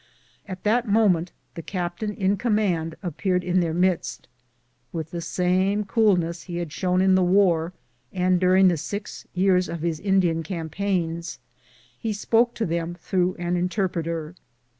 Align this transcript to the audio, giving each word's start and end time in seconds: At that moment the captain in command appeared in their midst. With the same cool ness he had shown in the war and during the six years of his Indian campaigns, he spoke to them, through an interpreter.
At 0.47 0.63
that 0.63 0.87
moment 0.87 1.31
the 1.53 1.61
captain 1.61 2.11
in 2.15 2.35
command 2.35 2.95
appeared 3.03 3.43
in 3.43 3.59
their 3.59 3.71
midst. 3.71 4.27
With 4.91 5.11
the 5.11 5.21
same 5.21 5.83
cool 5.83 6.15
ness 6.15 6.41
he 6.41 6.57
had 6.57 6.71
shown 6.71 7.03
in 7.03 7.13
the 7.13 7.21
war 7.21 7.71
and 8.11 8.39
during 8.39 8.67
the 8.67 8.77
six 8.77 9.27
years 9.35 9.69
of 9.69 9.81
his 9.83 9.99
Indian 9.99 10.41
campaigns, 10.41 11.37
he 11.99 12.13
spoke 12.13 12.55
to 12.55 12.65
them, 12.65 12.95
through 12.95 13.35
an 13.35 13.55
interpreter. 13.55 14.33